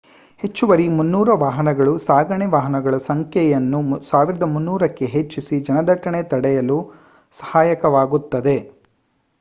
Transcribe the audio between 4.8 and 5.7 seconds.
ಕ್ಕೆ ಹೆಚ್ಚಿಸಿ